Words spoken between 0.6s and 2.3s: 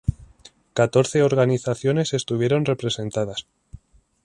Catorce organizaciones